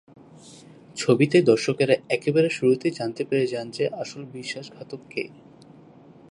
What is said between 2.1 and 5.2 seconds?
একেবারে শুরুতেই জানতে পেরে যান যে আসল বিশ্বাসঘাতক